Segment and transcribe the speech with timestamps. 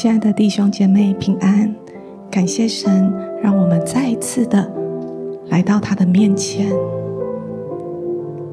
[0.00, 1.74] 亲爱的弟兄姐妹平安，
[2.30, 3.12] 感谢神，
[3.42, 4.66] 让我们再一次的
[5.50, 6.72] 来到他的面前。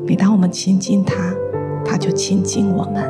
[0.05, 1.34] 每当我们亲近他，
[1.86, 3.02] 他就亲近我们。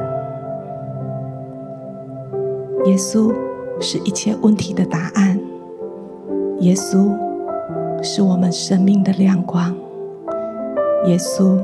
[2.85, 3.34] 耶稣
[3.79, 5.40] 是一切问题的答案，
[6.59, 7.12] 耶稣
[8.04, 9.76] 是我们生命的亮光，
[11.07, 11.57] 耶稣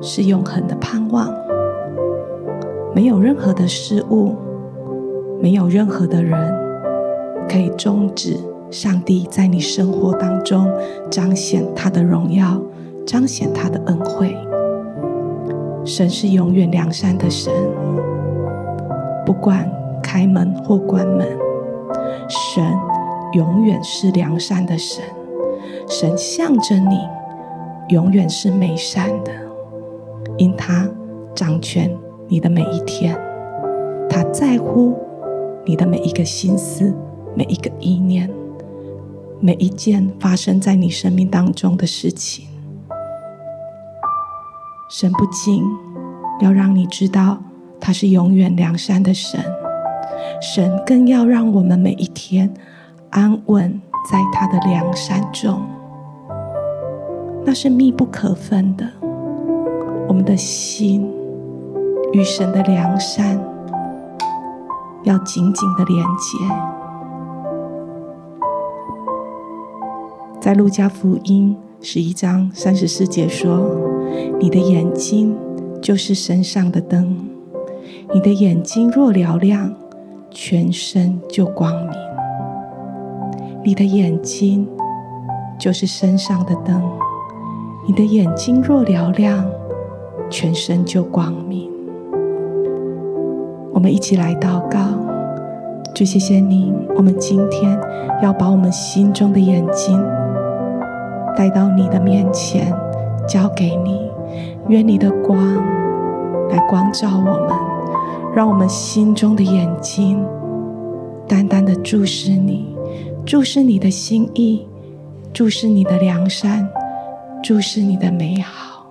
[0.00, 1.34] 是永恒的盼望。
[2.94, 4.36] 没有任何的事物。
[5.44, 6.40] 没有任何的人
[7.46, 8.34] 可以终止
[8.70, 10.66] 上帝在你生活当中
[11.10, 12.58] 彰显他的荣耀，
[13.06, 14.34] 彰显他的恩惠。
[15.84, 17.52] 神是永远良善的神，
[19.26, 19.70] 不管
[20.02, 21.28] 开门或关门，
[22.26, 22.64] 神
[23.34, 25.04] 永远是良善的神。
[25.86, 27.00] 神向着你，
[27.90, 29.30] 永远是美善的，
[30.38, 30.88] 因他
[31.34, 31.94] 掌权
[32.28, 33.14] 你的每一天，
[34.08, 35.03] 他在乎。
[35.66, 36.94] 你的每一个心思，
[37.34, 38.30] 每一个意念，
[39.40, 42.46] 每一件发生在你生命当中的事情，
[44.90, 45.62] 神不仅
[46.40, 47.42] 要让你知道
[47.80, 49.40] 他是永远良善的神，
[50.42, 52.52] 神更要让我们每一天
[53.08, 55.62] 安稳在他的良善中，
[57.42, 58.86] 那是密不可分的。
[60.06, 61.10] 我们的心
[62.12, 63.53] 与神的良善。
[65.04, 66.38] 要紧紧的连接，
[70.40, 73.66] 在路加福音十一章三十四节说
[74.40, 75.36] ：“你的眼睛
[75.82, 77.28] 就是身上的灯，
[78.14, 79.74] 你的眼睛若瞭亮，
[80.30, 81.90] 全身就光明。
[83.62, 84.66] 你的眼睛
[85.58, 86.82] 就是身上的灯，
[87.86, 89.46] 你的眼睛若瞭亮，
[90.30, 91.70] 全身就光明。”
[93.74, 94.78] 我们一起来祷告，
[95.92, 96.72] 主谢谢你。
[96.96, 97.76] 我们今天
[98.22, 100.00] 要把我们心中的眼睛
[101.36, 102.72] 带到你的面前，
[103.28, 104.08] 交给你。
[104.68, 105.36] 愿你的光
[106.50, 107.48] 来光照我们，
[108.32, 110.24] 让我们心中的眼睛
[111.26, 112.76] 单单的注视你，
[113.26, 114.64] 注视你的心意，
[115.32, 116.64] 注视你的良善，
[117.42, 118.86] 注视你的美好。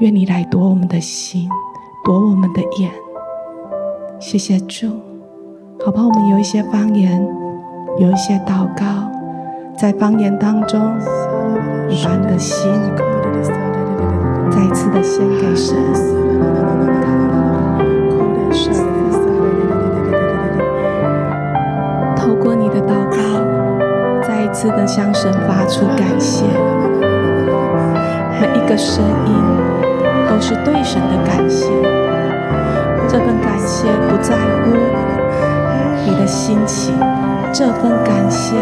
[0.00, 1.46] 愿你来夺我们的心，
[2.02, 2.90] 夺我们的眼。
[4.20, 4.88] 谢谢主，
[5.84, 7.24] 好吧，我们有一些方言，
[7.98, 8.84] 有一些祷告，
[9.76, 10.80] 在方言当中，
[12.04, 12.70] 把的心
[14.50, 15.76] 再一次的献给神，
[22.16, 26.46] 透过你的祷告，再一次的向神发出感谢，
[28.40, 29.34] 每一个声音
[30.28, 32.03] 都是对神的感谢。
[33.14, 34.72] 这份感谢不在乎
[36.04, 36.98] 你的心情，
[37.52, 38.56] 这份感谢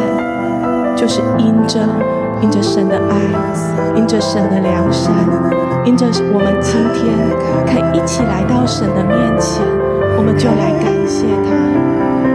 [0.95, 1.81] 就是因着
[2.43, 5.15] 因着神的爱，因着神的良善，
[5.87, 6.05] 因着
[6.35, 7.17] 我们今天
[7.65, 9.65] 可以一起来到神的面前，
[10.19, 11.57] 我们就来感谢他，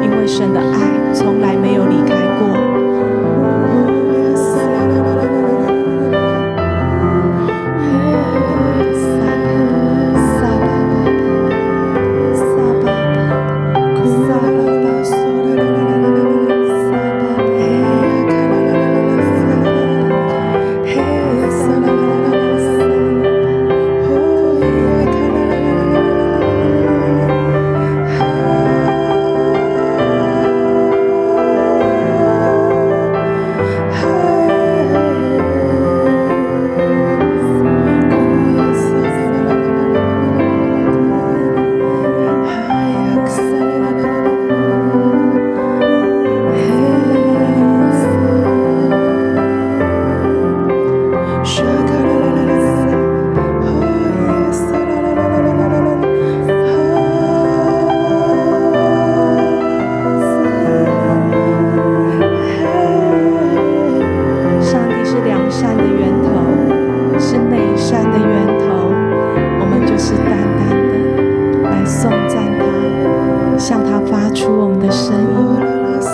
[0.04, 1.67] 因为神的爱从来没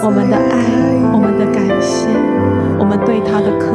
[0.06, 2.10] 我们的爱，我们的感谢，
[2.78, 3.73] 我们对他的渴。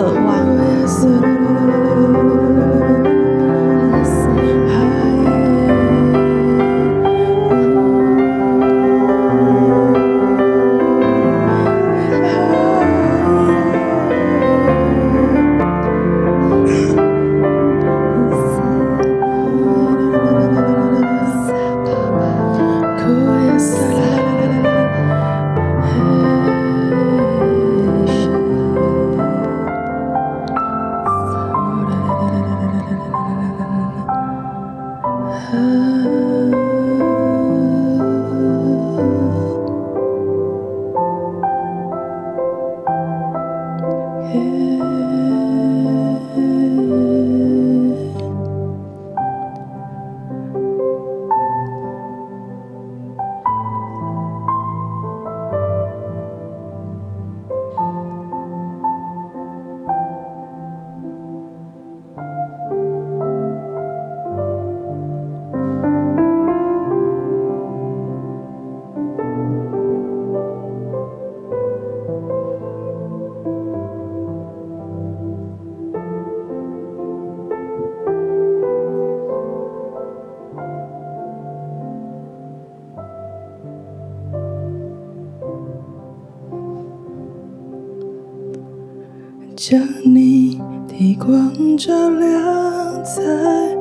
[89.71, 93.78] 将你的光照亮在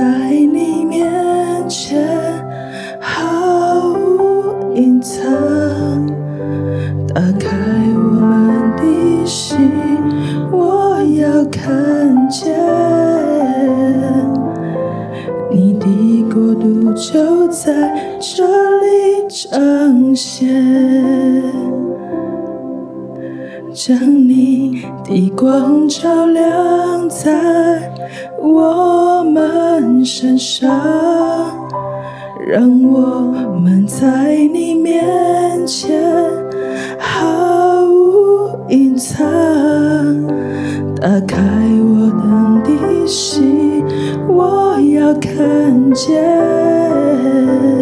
[0.00, 1.12] 在你面
[1.68, 2.08] 前
[2.98, 5.20] 毫无隐藏。
[7.06, 7.50] 打开
[7.94, 9.70] 我们的心，
[10.50, 12.56] 我要看见
[15.50, 15.84] 你的
[16.32, 18.46] 国度就在这
[18.80, 18.88] 里。
[19.28, 20.48] 彰显，
[23.82, 23.98] 将
[24.28, 27.90] 你的光照亮在
[28.38, 30.68] 我们身上，
[32.46, 35.98] 让我们在你面前
[36.98, 39.26] 毫无隐藏。
[41.00, 43.82] 打开我们的心，
[44.28, 47.79] 我要看见。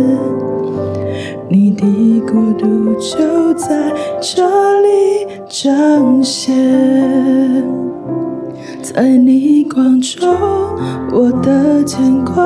[1.51, 1.87] 你的
[2.31, 4.45] 国度就在这
[4.81, 6.55] 里彰显，
[8.83, 10.29] 在你光中，
[11.11, 12.45] 我的牵挂，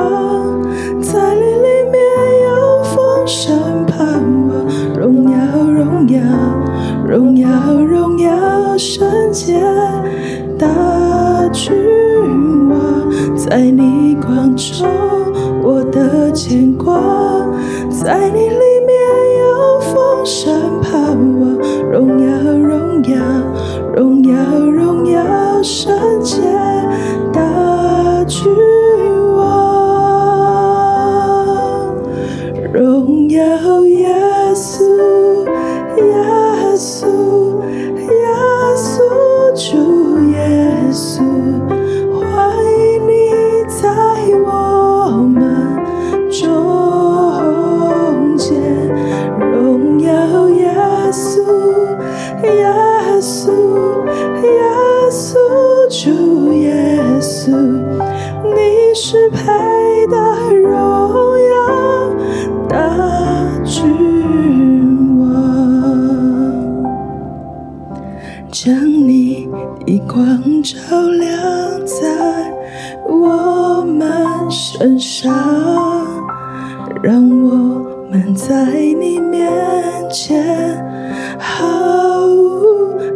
[1.01, 1.99] 在你里面
[2.47, 4.65] 有丰盛盼望，
[4.97, 5.37] 荣耀
[5.69, 6.21] 荣耀
[7.05, 7.49] 荣耀
[7.83, 9.59] 荣耀圣洁
[10.57, 10.65] 大
[11.51, 11.73] 君
[12.69, 14.87] 王，在你光中，
[15.61, 17.01] 我的牵挂，
[17.89, 18.49] 在你
[20.25, 20.62] 舍。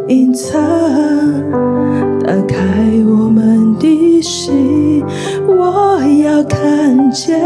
[0.08, 0.58] 隐藏
[2.22, 2.58] 打开
[3.06, 5.04] 我们的心
[5.48, 7.38] 我要看见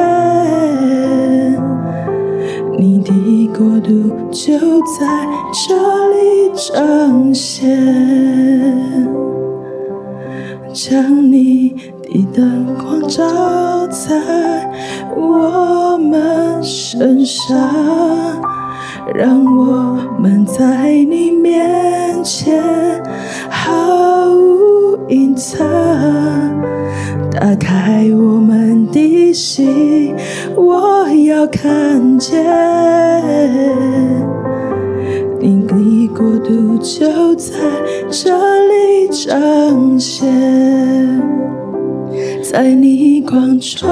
[2.78, 5.76] 你的国度就在这
[6.10, 8.32] 里呈现。
[10.74, 11.70] 将你
[12.02, 14.16] 的灯光照在
[15.16, 17.58] 我们身上
[19.14, 22.62] 让我们在里面前
[23.50, 25.60] 毫无隐藏。
[27.32, 30.16] 打开我们的心，
[30.56, 32.44] 我要看见。
[35.40, 35.74] 你的
[36.10, 37.54] 国度就在
[38.10, 38.30] 这
[38.68, 40.28] 里彰显，
[42.52, 43.90] 在你光中，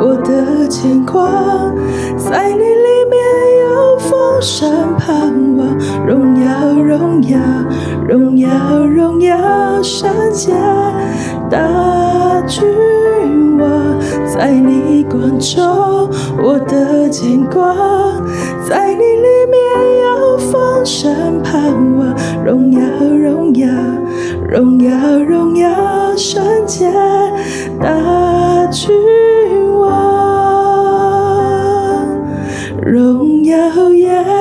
[0.00, 1.72] 我的牵挂，
[2.18, 3.16] 在你里面
[3.62, 5.68] 有丰盛盼望，
[6.04, 7.38] 荣耀荣耀
[8.08, 10.52] 荣耀荣耀圣洁
[11.48, 12.64] 大君
[13.56, 13.70] 王，
[14.26, 16.10] 在你光中，
[16.42, 17.72] 我的牵挂，
[18.68, 20.16] 在你里面有。
[20.38, 22.14] 丰盛盼望，
[22.44, 22.80] 荣耀
[23.16, 23.66] 荣耀
[24.48, 26.88] 荣耀荣耀圣洁
[27.80, 28.94] 大君
[29.76, 29.86] 王，
[32.80, 34.35] 荣耀耶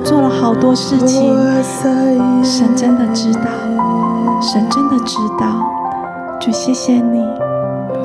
[0.00, 1.34] 做了好多事情，
[2.42, 3.40] 神真的知道，
[4.40, 5.68] 神真的知道，
[6.40, 7.24] 主谢谢你，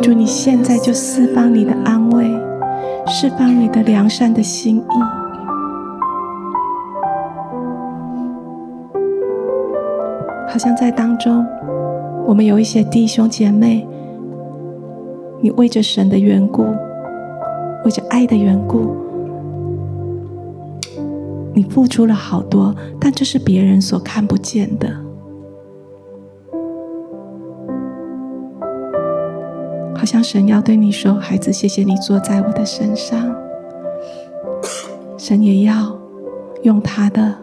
[0.02, 2.26] 主你现在就释放你的安慰，
[3.08, 4.84] 释放你的良善的心意。
[10.50, 11.46] 好像在当中，
[12.26, 13.88] 我们有一些弟兄姐妹，
[15.42, 16.64] 你为着神的缘故，
[17.86, 19.02] 为着爱的缘故。
[21.53, 24.89] 你付出了好多，但这是别人所看不见的。
[29.95, 33.33] 好像神要对你说：“孩子，谢谢你坐在我的身上，
[35.17, 35.98] 神也要
[36.63, 37.33] 用他的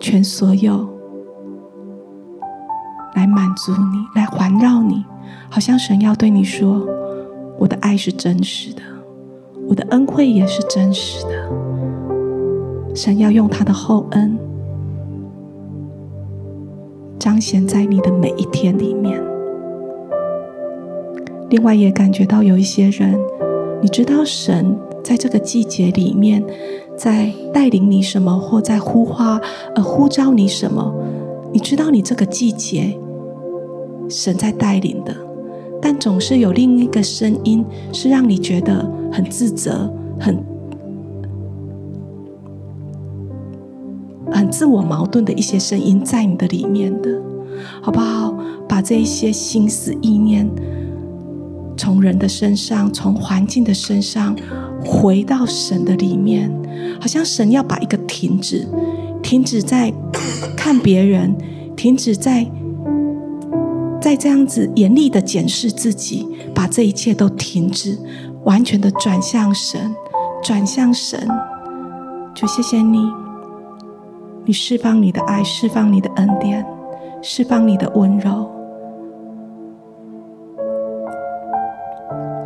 [0.00, 0.88] 全所有
[3.14, 5.04] 来满足你，来环绕你，
[5.50, 6.86] 好像神要对你说
[7.58, 8.82] ：“我的爱是真实的，
[9.68, 11.30] 我的恩惠也是真实的。”
[12.94, 14.38] 神要用他的厚恩
[17.18, 19.20] 彰显在你的每一天里面。
[21.50, 23.18] 另外，也感觉到有一些人，
[23.80, 26.42] 你知道神在这个季节里面，
[26.96, 29.40] 在带领你什么，或在呼唤
[29.74, 30.94] 呃呼召你什么？
[31.52, 32.98] 你知道你这个季节
[34.08, 35.14] 神在带领的，
[35.80, 40.42] 但总是有另一个声音，是让你觉得很自责、很
[44.52, 47.10] 自我矛盾的一些声音在你的里面的，
[47.80, 48.32] 好不好？
[48.68, 50.48] 把这一些心思意念。
[51.76, 54.36] 从人的身上，从环境的身上，
[54.84, 56.52] 回到神的里面，
[57.00, 58.68] 好像神要把一个停止，
[59.22, 59.92] 停止在
[60.56, 61.34] 看别人，
[61.74, 62.46] 停止在
[64.00, 67.98] 在这样子严厉的检视自己，把这一切都停止，
[68.44, 69.94] 完全的转向神，
[70.44, 71.26] 转向神。
[72.34, 72.98] 就谢谢你，
[74.44, 76.66] 你释放你的爱，释放你的恩典，
[77.22, 78.50] 释放你的温柔。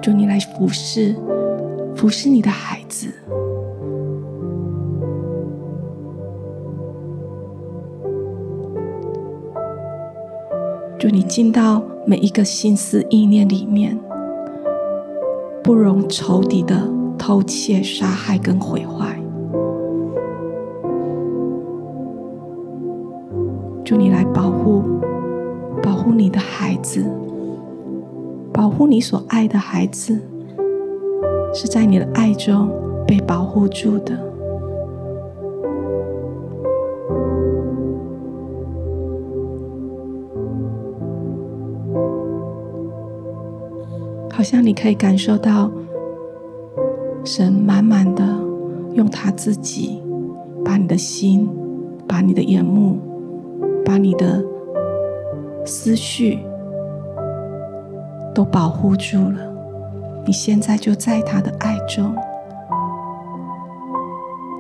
[0.03, 1.17] 祝你来服侍，
[1.95, 3.09] 服侍你的孩子。
[10.99, 13.99] 祝你进到每一个心思意念里面，
[15.63, 19.19] 不容仇敌的偷窃、杀害跟毁坏。
[26.87, 27.05] 子。
[28.53, 30.19] 保护你所爱的孩子，
[31.53, 32.71] 是在你的爱中
[33.07, 34.17] 被保护住的。
[44.31, 45.71] 好像你可以感受到，
[47.25, 48.23] 神满满的
[48.95, 50.03] 用他自己，
[50.65, 51.49] 把你的心、
[52.07, 52.97] 把你的眼目、
[53.85, 54.43] 把你的
[55.65, 56.39] 思绪。
[58.37, 59.41] 都保护住了，
[60.27, 62.15] 你现在就在他的爱中，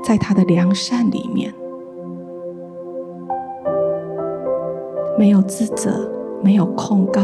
[0.02, 1.52] 在他的良善里面，
[5.18, 6.10] 没有自责，
[6.42, 7.20] 没有控告，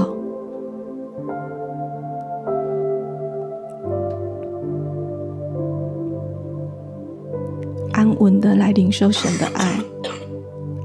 [7.94, 9.80] 安稳的来领受神的爱，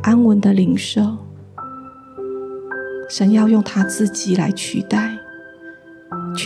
[0.04, 1.02] 安稳的领受，
[3.10, 5.12] 神要用他自己来取代。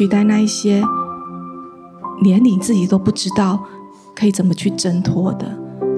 [0.02, 0.82] 取代那一些
[2.24, 3.64] 连你自己都不知道
[4.16, 5.46] 可以怎么去挣脱的，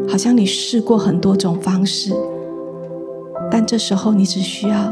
[0.10, 2.14] 好像你试过很多种方式，
[3.50, 4.92] 但这时候你只需要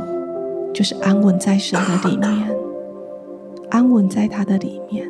[0.74, 2.56] 就是安稳在神的里面，
[3.70, 5.06] 安稳在他的里面，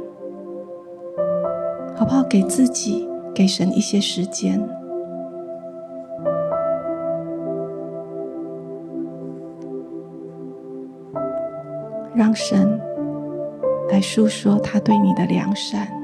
[1.96, 2.24] 好不好？
[2.24, 4.68] 给自己、给神一些时间，
[12.16, 12.82] 让神。
[13.92, 16.01] 来诉说他对你的良善。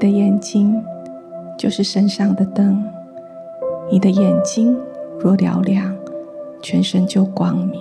[0.00, 0.80] 的眼睛
[1.56, 2.84] 就是身上的灯，
[3.90, 4.78] 你的眼睛
[5.18, 5.92] 若瞭亮，
[6.62, 7.80] 全身就光明。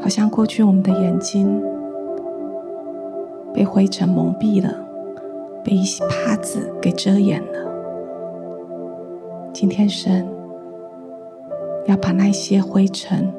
[0.00, 1.62] 好像过去我们的眼睛
[3.52, 4.74] 被灰尘蒙蔽了，
[5.62, 7.70] 被一些帕子给遮掩了。
[9.52, 10.26] 今天神
[11.86, 13.32] 要把那些灰尘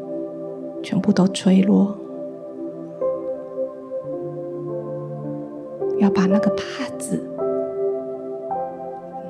[0.82, 1.94] 全部都吹落，
[6.00, 7.22] 要把那个帕子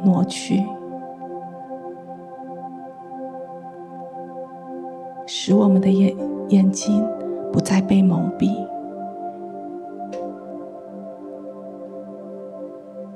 [0.04, 0.63] 挪去，
[5.25, 6.15] 使我们的眼
[6.49, 7.06] 眼睛。
[7.54, 8.67] 不再被蒙蔽，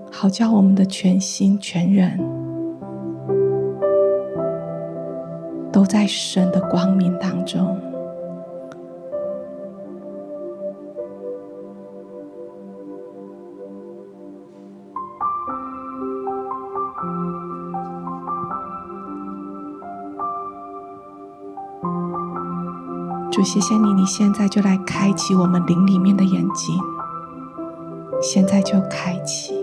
[0.10, 2.18] 好叫我们的全心全人
[5.74, 7.78] 都在神的光明当中。
[23.40, 26.76] 主，谢谢你，你现在就来开启我们灵里面的眼睛，
[28.22, 29.54] 现在就开启。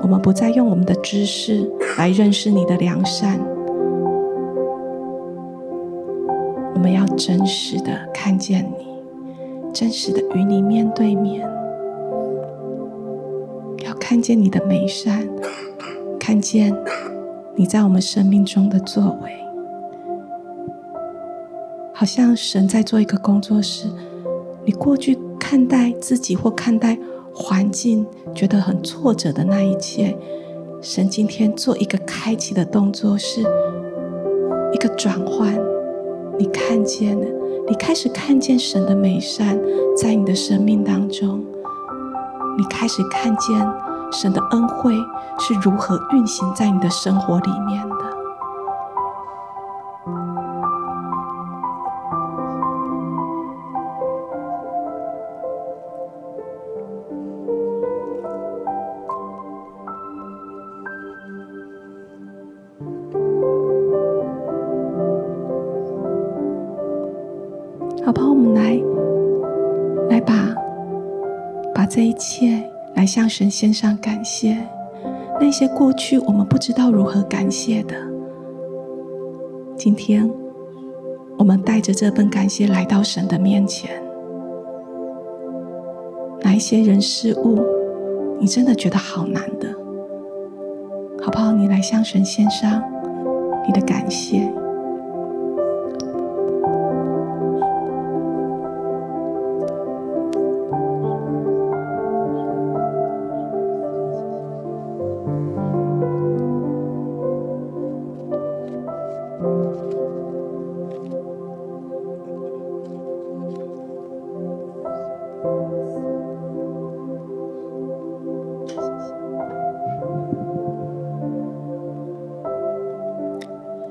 [0.00, 3.40] 我们不再用我们的知识来认识你的良善，
[6.74, 8.86] 我们要真实的看见你，
[9.72, 11.44] 真实的与你面对面，
[13.84, 15.28] 要看见你的美善，
[16.20, 16.72] 看见
[17.56, 19.39] 你在我们生命中的作为。
[22.00, 23.86] 好像神在做一个工作时，
[24.64, 26.98] 你过去看待自己或看待
[27.34, 30.16] 环境觉得很挫折的那一切，
[30.80, 33.42] 神今天做一个开启的动作，是
[34.72, 35.54] 一个转换。
[36.38, 37.26] 你看见了，
[37.68, 39.60] 你开始看见神的美善
[39.94, 41.44] 在你的生命当中，
[42.56, 43.54] 你开始看见
[44.10, 44.94] 神的恩惠
[45.38, 47.89] 是如何运行在你的生活里面
[71.90, 72.62] 这一切
[72.94, 74.56] 来向神献上感谢。
[75.40, 77.96] 那些过去我们不知道如何感谢的，
[79.76, 80.30] 今天
[81.36, 83.90] 我们带着这份感谢来到神的面前。
[86.42, 87.58] 哪一些人事物，
[88.38, 89.68] 你真的觉得好难的？
[91.20, 91.50] 好不好？
[91.50, 92.80] 你来向神献上
[93.66, 94.48] 你的感谢。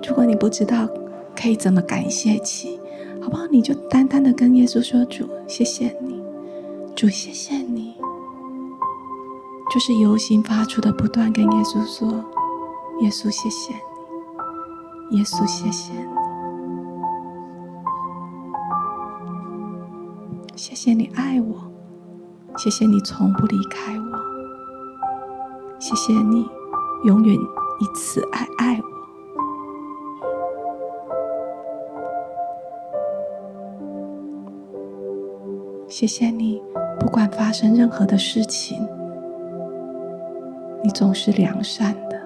[0.08, 0.88] 如果你不知道
[1.36, 2.80] 可以怎么感谢起，
[3.22, 3.46] 好不好？
[3.52, 6.22] 你就单单的跟耶稣说：“主，谢谢你，
[6.96, 7.96] 主，谢谢你。”
[9.72, 12.08] 就是由心发出的，不断跟耶稣说
[13.02, 13.74] ：“耶稣，谢谢
[15.12, 16.08] 你，耶稣，谢谢你，
[20.56, 21.56] 谢谢你爱我，
[22.58, 24.20] 谢谢你从不离开我，
[25.80, 26.50] 谢谢你
[27.04, 28.90] 永远以慈爱爱我。”
[36.00, 36.62] 谢谢你，
[36.98, 38.88] 不管发生任何的事情，
[40.82, 42.19] 你总是良善的。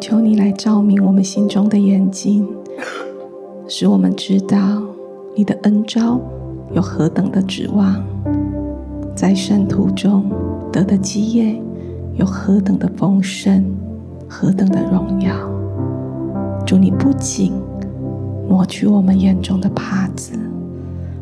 [0.00, 2.48] 求你来照明我们心中的眼睛，
[3.68, 4.82] 使我们知道
[5.36, 6.18] 你的恩召
[6.72, 8.02] 有何等的指望，
[9.14, 10.24] 在圣途中
[10.72, 11.54] 得的基业
[12.14, 13.64] 有何等的丰盛，
[14.28, 15.34] 何等的荣耀。
[16.66, 17.52] 主，你不仅
[18.48, 20.32] 抹去我们眼中的帕子，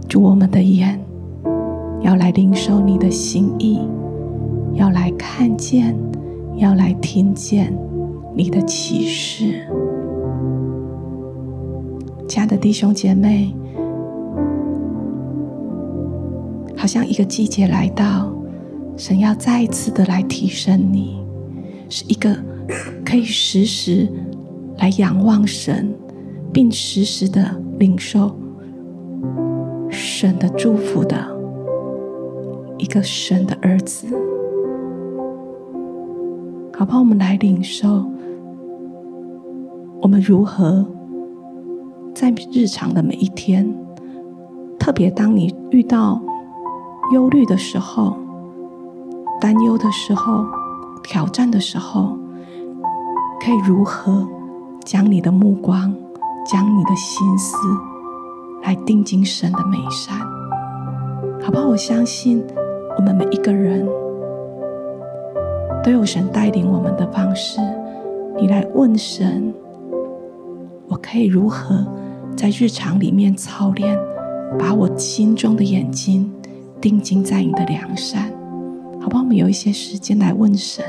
[0.08, 1.00] 主，我们的眼
[2.00, 3.80] 要来领受你的心意，
[4.74, 5.96] 要来看见，
[6.56, 7.77] 要来听见。
[8.38, 9.66] 你的启示，
[12.28, 13.52] 亲爱的弟兄姐妹，
[16.76, 18.32] 好像一个季节来到，
[18.96, 21.20] 神要再一次的来提升你，
[21.88, 22.32] 是一个
[23.04, 24.08] 可以时时
[24.76, 25.92] 来仰望神，
[26.52, 28.38] 并时时的领受
[29.90, 31.16] 神的祝福的
[32.78, 34.06] 一个神的儿子，
[36.72, 37.00] 好不好？
[37.00, 38.08] 我们来领受。
[40.08, 40.82] 我们如何
[42.14, 43.70] 在日常的每一天，
[44.78, 46.18] 特别当你遇到
[47.12, 48.16] 忧虑的时候、
[49.38, 50.46] 担忧的时候、
[51.02, 52.16] 挑战的时候，
[53.38, 54.26] 可以如何
[54.82, 55.94] 将你的目光、
[56.46, 57.58] 将你的心思
[58.62, 60.18] 来定睛神的美善？
[61.42, 61.68] 好不好？
[61.68, 62.42] 我相信
[62.96, 63.86] 我们每一个人
[65.84, 67.60] 都有神带领我们的方式。
[68.38, 69.52] 你来问神。
[70.88, 71.86] 我可以如何
[72.36, 73.98] 在日常里面操练，
[74.58, 76.32] 把我心中的眼睛
[76.80, 78.32] 定睛在你的良善？
[79.00, 79.22] 好不好？
[79.22, 80.84] 我们有一些时间来问神。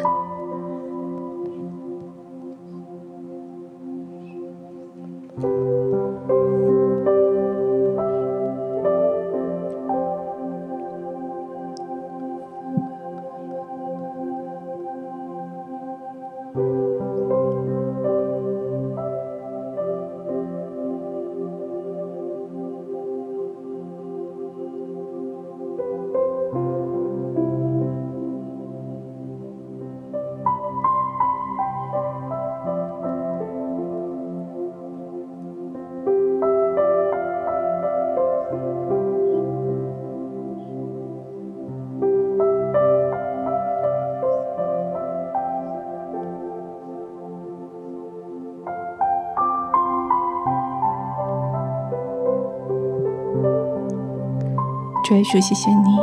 [55.19, 55.97] 耶稣，谢谢你。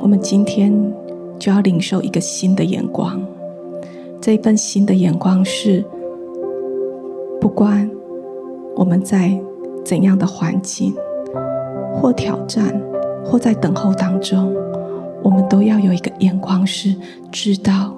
[0.00, 0.72] 我们今天
[1.36, 3.20] 就要领受一个新的眼光。
[4.20, 5.84] 这一份新的眼光是，
[7.40, 7.90] 不管
[8.76, 9.36] 我们在
[9.84, 10.94] 怎样的环境
[11.92, 12.80] 或挑战，
[13.24, 14.54] 或在等候当中，
[15.24, 16.94] 我们都要有一个眼光，是
[17.32, 17.96] 知道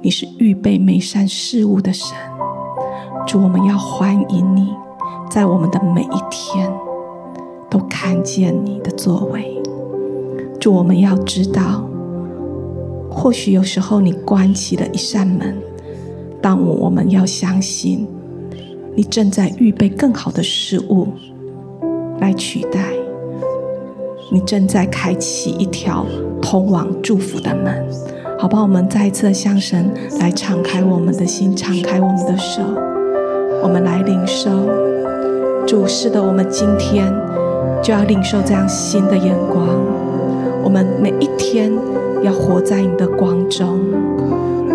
[0.00, 2.16] 你是预备美善事物的神。
[3.28, 4.74] 主，我们要欢迎你，
[5.30, 6.68] 在我们的每一天。
[7.68, 9.60] 都看见你的作为，
[10.60, 11.84] 主，我们要知道，
[13.10, 15.56] 或许有时候你关起了一扇门，
[16.40, 18.06] 但我们要相信，
[18.94, 21.08] 你正在预备更好的事物
[22.20, 22.92] 来取代，
[24.30, 26.06] 你正在开启一条
[26.40, 27.84] 通往祝福的门，
[28.38, 28.62] 好不好？
[28.62, 32.62] 我们再一次向神来敞开我们的心，敞开我们的手，
[33.62, 34.50] 我们来领受
[35.66, 37.25] 主，是的，我们今天。
[37.86, 39.68] 就要领受这样新的眼光，
[40.60, 41.72] 我们每一天
[42.20, 43.78] 要活在你的光中。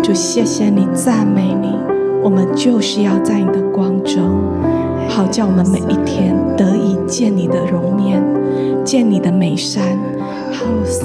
[0.02, 1.76] 就，谢谢你，赞美你，
[2.22, 4.40] 我们就是要在你的光中，
[5.10, 8.24] 好叫我们每一天得以见你的容面，
[8.82, 9.84] 见你的美善。
[10.50, 11.04] 好，撒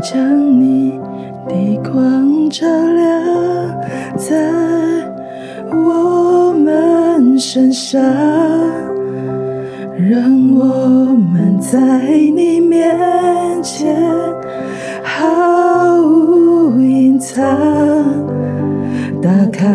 [0.00, 0.98] 将你
[1.46, 3.78] 的光照亮
[4.16, 4.34] 在
[5.70, 8.00] 我们身上
[9.98, 11.78] 让我们在
[12.34, 13.94] 你面前
[15.02, 17.46] 毫无隐藏。
[19.20, 19.66] 打开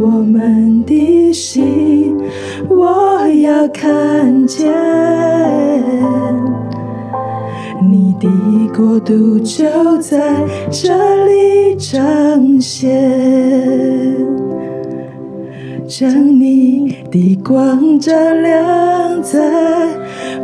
[0.00, 2.16] 我们的心
[2.68, 6.47] 我要看见。
[8.20, 8.28] 的
[8.76, 10.18] 国度就在
[10.70, 10.88] 这
[11.26, 12.90] 里彰显，
[15.86, 19.38] 将你的光照亮在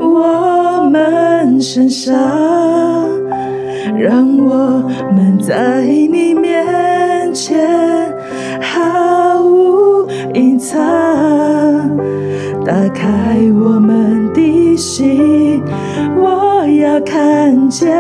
[0.01, 2.15] 我们身上，
[3.99, 4.83] 让我
[5.13, 7.59] 们在你面前
[8.61, 10.79] 毫无隐藏，
[12.65, 15.61] 打开我们的心。
[16.65, 17.95] 我要看见。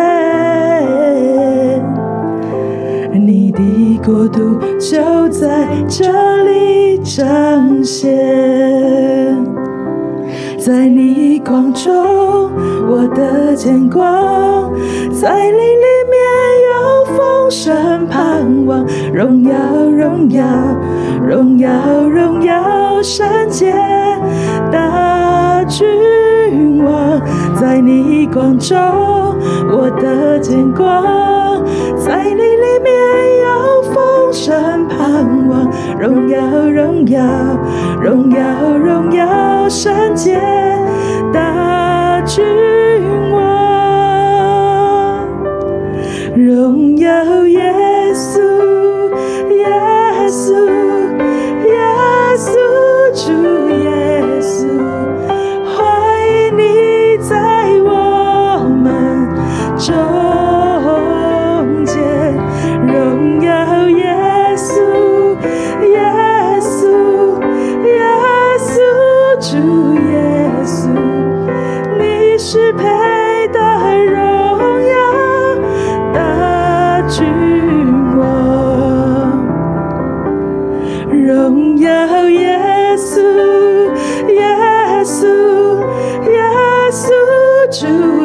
[3.12, 3.60] 你的
[4.02, 8.10] 国度就在这里彰显，
[10.58, 11.92] 在你光中，
[12.88, 14.72] 我的见光，
[15.12, 16.16] 在你里面
[16.72, 19.52] 有丰盛盼望，荣耀
[19.90, 20.42] 荣耀
[21.22, 21.68] 荣耀
[22.08, 23.74] 荣耀圣洁
[24.72, 27.20] 大君王，
[27.60, 28.76] 在你光中，
[29.70, 31.64] 我的见光，
[31.98, 32.94] 在你里面。
[34.36, 34.52] 神
[34.88, 37.22] 盼望，荣耀荣耀
[38.02, 40.38] 荣耀荣耀圣洁
[41.32, 42.44] 大君
[43.32, 45.26] 王，
[46.34, 47.72] 荣耀耶
[48.12, 48.40] 稣
[81.44, 82.58] 荣耀耶
[82.96, 83.20] 稣，
[84.32, 84.40] 耶
[85.04, 85.26] 稣，
[86.24, 86.40] 耶
[86.90, 87.04] 稣
[87.70, 88.23] 主。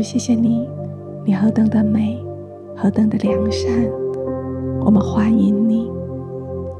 [0.00, 0.68] 谢谢你，
[1.24, 2.16] 你何等的美，
[2.76, 3.68] 何等的良善，
[4.84, 5.90] 我们欢迎你，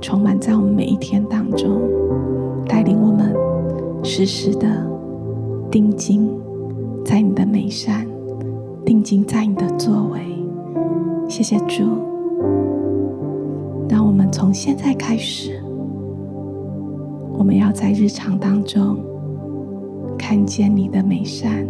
[0.01, 1.81] 充满在我们每一天当中，
[2.69, 3.35] 带领我们
[4.05, 4.69] 时时的
[5.69, 6.31] 定睛
[7.05, 8.07] 在你的美善，
[8.85, 10.21] 定睛在你的作为。
[11.29, 11.83] 谢谢主，
[13.89, 15.61] 让我们从现在开始，
[17.37, 18.97] 我们要在日常当中
[20.17, 21.67] 看见你的美善。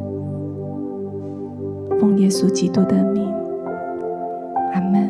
[2.02, 3.32] 奉耶稣基督的名，
[4.74, 5.08] 阿门。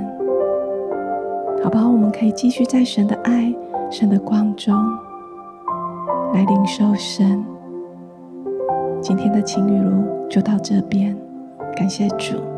[1.64, 1.88] 好不好？
[1.90, 3.50] 我们可以继续在神的爱、
[3.90, 4.76] 神的光中
[6.34, 7.42] 来领受神。
[9.00, 11.16] 今天的晴雨露就到这边，
[11.74, 12.51] 感谢主。